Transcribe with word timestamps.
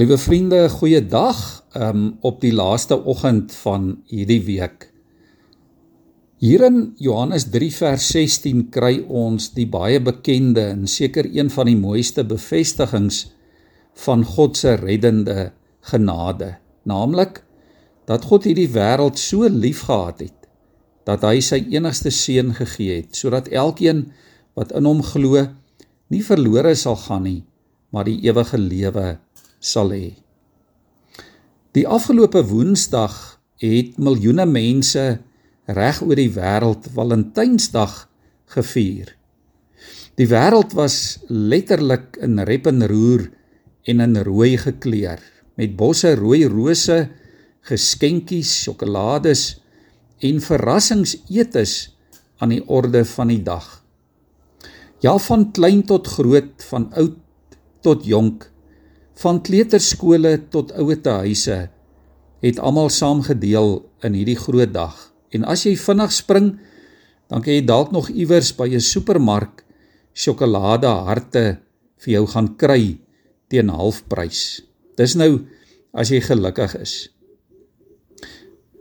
Liewe 0.00 0.16
vriende, 0.16 0.68
goeiedag 0.72 1.38
um, 1.76 2.04
op 2.24 2.38
die 2.40 2.54
laaste 2.56 2.96
oggend 3.04 3.52
van 3.52 3.98
hierdie 4.08 4.38
week. 4.46 4.86
Hier 6.40 6.64
in 6.64 6.78
Johannes 6.96 7.44
3 7.52 7.68
vers 7.74 8.06
16 8.14 8.62
kry 8.72 9.02
ons 9.04 9.50
die 9.52 9.66
baie 9.68 10.00
bekende 10.00 10.64
en 10.70 10.88
seker 10.88 11.28
een 11.28 11.52
van 11.52 11.68
die 11.68 11.76
mooiste 11.76 12.24
bevestigings 12.24 13.26
van 14.06 14.24
God 14.24 14.56
se 14.56 14.78
reddende 14.80 15.50
genade, 15.92 16.54
naamlik 16.88 17.42
dat 18.08 18.24
God 18.30 18.48
hierdie 18.48 18.70
wêreld 18.72 19.20
so 19.20 19.52
liefgehad 19.52 20.24
het 20.24 20.48
dat 21.04 21.28
hy 21.28 21.42
sy 21.44 21.60
enigste 21.76 22.14
seun 22.14 22.54
gegee 22.56 23.02
het 23.02 23.20
sodat 23.20 23.52
elkeen 23.52 24.06
wat 24.56 24.72
in 24.72 24.88
hom 24.88 25.04
glo 25.12 25.44
nie 26.08 26.24
verlore 26.24 26.72
sal 26.72 26.96
gaan 27.04 27.26
nie, 27.28 27.42
maar 27.92 28.08
die 28.08 28.22
ewige 28.24 28.56
lewe 28.56 29.18
sal 29.60 29.92
hê. 29.94 30.16
Die 31.76 31.86
afgelope 31.86 32.42
Woensdag 32.48 33.14
het 33.62 33.98
miljoene 34.00 34.46
mense 34.48 35.04
reg 35.70 36.00
oor 36.02 36.18
die 36.18 36.32
wêreld 36.34 36.88
Valentynsdag 36.96 38.08
gevier. 38.56 39.12
Die 40.18 40.26
wêreld 40.28 40.74
was 40.74 41.20
letterlik 41.28 42.18
in 42.24 42.40
rep 42.48 42.66
en 42.66 42.82
roer 42.90 43.28
en 43.88 44.02
in 44.04 44.18
rooi 44.26 44.56
gekleur 44.58 45.20
met 45.60 45.76
bosse 45.76 46.14
rooi 46.16 46.46
rose, 46.48 46.96
geskenkies, 47.68 48.50
sjokolades 48.64 49.60
en 50.24 50.40
verrassingsetes 50.40 51.74
aan 52.40 52.54
die 52.54 52.62
orde 52.68 53.04
van 53.04 53.28
die 53.32 53.42
dag. 53.44 53.66
Ja 55.04 55.16
van 55.20 55.50
klein 55.52 55.84
tot 55.88 56.08
groot, 56.08 56.64
van 56.68 56.88
oud 56.96 57.16
tot 57.84 58.04
jonk 58.08 58.48
van 59.20 59.42
kleuterskole 59.44 60.38
tot 60.52 60.72
ouete 60.80 61.12
huise 61.22 61.58
het 62.40 62.58
almal 62.58 62.88
saam 62.88 63.20
gedeel 63.26 63.82
in 64.06 64.16
hierdie 64.16 64.38
groot 64.40 64.72
dag. 64.72 64.96
En 65.36 65.44
as 65.44 65.66
jy 65.66 65.74
vinnig 65.76 66.12
spring, 66.14 66.54
dan 67.28 67.44
kan 67.44 67.52
jy 67.52 67.64
dalk 67.68 67.92
nog 67.92 68.08
iewers 68.08 68.54
by 68.56 68.68
'n 68.72 68.80
supermark 68.80 69.64
sjokolade 70.14 70.88
harte 70.88 71.60
vir 71.98 72.12
jou 72.12 72.26
gaan 72.26 72.56
kry 72.56 72.98
teen 73.48 73.68
halfprys. 73.68 74.62
Dis 74.96 75.14
nou 75.14 75.46
as 75.92 76.10
jy 76.10 76.20
gelukkig 76.20 76.74
is. 76.80 77.10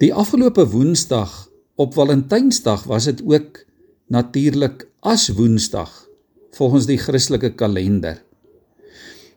Die 0.00 0.14
afgelope 0.14 0.64
Woensdag 0.64 1.50
op 1.76 1.94
Valentynsdag 1.94 2.84
was 2.84 3.04
dit 3.04 3.22
ook 3.22 3.66
natuurlik 4.08 4.88
as 5.00 5.28
Woensdag 5.28 6.08
volgens 6.52 6.86
die 6.86 6.98
Christelike 6.98 7.50
kalender 7.50 8.22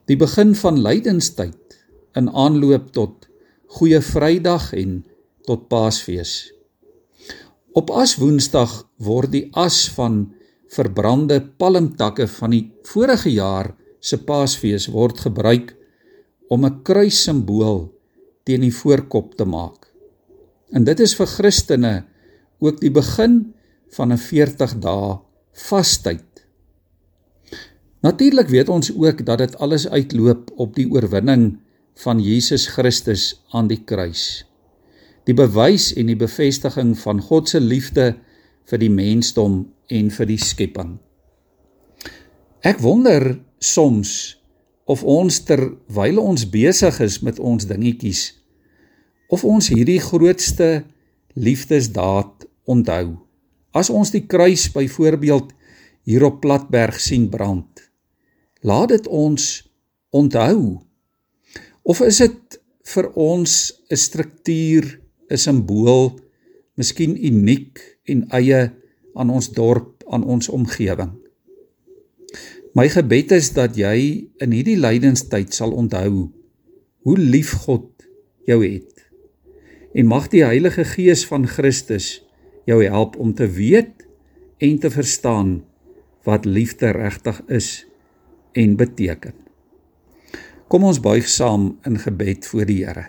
die 0.09 0.17
begin 0.19 0.51
van 0.59 0.81
lydenstyd 0.83 1.77
in 2.19 2.27
aanloop 2.29 2.91
tot 2.95 3.29
Goeie 3.77 4.01
Vrydag 4.03 4.73
en 4.77 4.99
tot 5.47 5.69
Paasfees. 5.71 6.51
Op 7.73 7.89
Aswoensdag 7.89 8.83
word 9.01 9.31
die 9.33 9.47
as 9.57 9.85
van 9.95 10.27
verbrande 10.73 11.39
palmtakke 11.57 12.27
van 12.35 12.53
die 12.53 12.65
vorige 12.89 13.31
jaar 13.33 13.71
se 14.03 14.19
Paasfees 14.27 14.89
word 14.91 15.23
gebruik 15.25 15.73
om 16.49 16.65
'n 16.65 16.83
kruissimbool 16.83 17.89
teen 18.43 18.61
die 18.61 18.75
voorkop 18.75 19.35
te 19.37 19.45
maak. 19.45 19.87
En 20.71 20.83
dit 20.83 20.99
is 20.99 21.15
vir 21.15 21.27
Christene 21.27 22.05
ook 22.59 22.81
die 22.81 22.91
begin 22.91 23.53
van 23.95 24.11
'n 24.11 24.17
40 24.17 24.79
dae 24.79 25.19
vastyd 25.53 26.32
Natuurlik 28.03 28.49
weet 28.51 28.69
ons 28.69 28.91
ook 28.91 29.21
dat 29.25 29.37
dit 29.37 29.53
alles 29.63 29.87
uitloop 29.87 30.51
op 30.59 30.75
die 30.75 30.89
oorwinning 30.91 31.53
van 32.03 32.19
Jesus 32.19 32.67
Christus 32.67 33.43
aan 33.55 33.69
die 33.71 33.79
kruis. 33.83 34.43
Die 35.23 35.35
bewys 35.35 35.93
en 35.95 36.09
die 36.11 36.19
bevestiging 36.19 36.97
van 36.99 37.21
God 37.23 37.47
se 37.49 37.61
liefde 37.63 38.09
vir 38.67 38.81
die 38.81 38.91
mensdom 38.91 39.61
en 39.87 40.09
vir 40.11 40.27
die 40.27 40.39
skepping. 40.39 40.97
Ek 42.59 42.81
wonder 42.83 43.37
soms 43.63 44.35
of 44.83 45.05
ons 45.07 45.39
terwyl 45.47 46.19
ons 46.19 46.43
besig 46.51 46.99
is 47.03 47.21
met 47.23 47.39
ons 47.39 47.69
dingetjies 47.71 48.33
of 49.31 49.47
ons 49.47 49.71
hierdie 49.71 50.01
grootste 50.03 50.83
liefdesdaad 51.39 52.43
onthou. 52.67 53.15
As 53.71 53.87
ons 53.89 54.11
die 54.11 54.25
kruis 54.27 54.67
byvoorbeeld 54.75 55.55
hier 56.03 56.27
op 56.27 56.43
Platberg 56.43 56.99
sien 56.99 57.29
brand, 57.31 57.92
laat 58.63 58.89
dit 58.95 59.07
ons 59.07 59.47
onthou. 60.09 60.79
Of 61.83 62.01
is 62.01 62.17
dit 62.23 62.59
vir 62.93 63.11
ons 63.13 63.51
'n 63.89 63.95
struktuur 63.95 64.99
'n 65.29 65.37
simbool 65.37 66.19
miskien 66.75 67.15
uniek 67.15 67.79
en 68.07 68.27
eie 68.31 68.71
aan 69.15 69.29
ons 69.29 69.51
dorp 69.51 70.03
aan 70.07 70.23
ons 70.23 70.49
omgewing 70.49 71.23
my 72.73 72.87
gebed 72.89 73.31
is 73.35 73.51
dat 73.53 73.77
jy 73.77 74.25
in 74.41 74.53
hierdie 74.53 74.79
lydenstyd 74.81 75.53
sal 75.53 75.75
onthou 75.77 76.31
hoe 77.05 77.17
lief 77.19 77.51
God 77.67 77.89
jou 78.49 78.59
het. 78.63 79.03
En 79.93 80.09
mag 80.09 80.29
die 80.33 80.41
Heilige 80.41 80.85
Gees 80.87 81.21
van 81.29 81.45
Christus 81.47 82.23
jou 82.65 82.79
help 82.81 83.17
om 83.21 83.35
te 83.37 83.45
weet 83.45 84.07
en 84.63 84.79
te 84.81 84.89
verstaan 84.89 85.59
wat 86.25 86.47
liefde 86.49 86.95
regtig 86.95 87.43
is 87.51 87.69
en 88.53 88.75
beteken. 88.77 89.35
Kom 90.69 90.85
ons 90.87 91.01
buig 91.03 91.27
saam 91.29 91.73
in 91.85 91.99
gebed 92.01 92.47
voor 92.49 92.65
die 92.69 92.79
Here. 92.81 93.07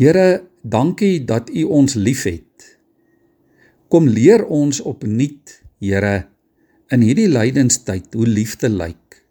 Here, 0.00 0.42
dankie 0.62 1.24
dat 1.28 1.50
U 1.54 1.62
ons 1.70 1.94
liefhet. 1.94 2.66
Kom 3.92 4.08
leer 4.08 4.46
ons 4.46 4.80
opnuut, 4.80 5.58
Here, 5.82 6.26
in 6.92 7.02
hierdie 7.02 7.28
lydenstyd 7.30 8.14
hoe 8.14 8.26
liefde 8.26 8.70
lyk. 8.72 9.22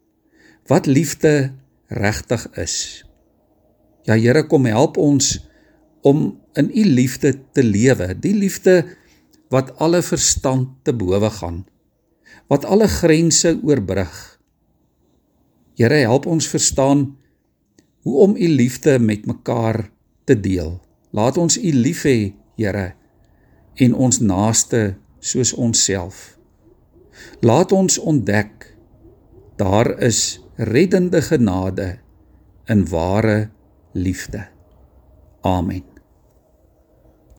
Wat 0.71 0.87
liefde 0.87 1.51
regtig 1.91 2.47
is. 2.59 2.75
Ja 4.07 4.15
Here, 4.15 4.45
kom 4.47 4.69
help 4.69 4.97
ons 4.97 5.37
om 6.07 6.29
in 6.59 6.71
U 6.71 6.85
liefde 6.87 7.35
te 7.53 7.63
lewe, 7.63 8.13
die 8.15 8.35
liefde 8.35 8.81
wat 9.51 9.75
alle 9.83 9.99
verstand 10.03 10.79
te 10.87 10.95
bowe 10.95 11.29
gaan 11.41 11.65
wat 12.51 12.67
alle 12.67 12.87
grense 12.91 13.55
oorbrug. 13.63 14.15
Here 15.79 16.03
help 16.03 16.27
ons 16.27 16.49
verstaan 16.51 17.05
hoe 18.03 18.17
om 18.25 18.35
u 18.35 18.47
liefde 18.47 18.99
met 18.99 19.25
mekaar 19.25 19.87
te 20.27 20.35
deel. 20.39 20.81
Laat 21.15 21.37
ons 21.37 21.57
u 21.57 21.71
lief 21.71 22.03
hê, 22.03 22.33
Here, 22.59 22.91
en 23.75 23.93
ons 23.95 24.19
naaste 24.19 24.97
soos 25.19 25.53
onsself. 25.53 26.37
Laat 27.41 27.71
ons 27.71 27.97
ontdek 27.97 28.67
daar 29.57 29.95
is 30.03 30.41
reddende 30.55 31.21
genade 31.21 31.99
in 32.65 32.85
ware 32.89 33.49
liefde. 33.93 34.47
Amen. 35.41 35.90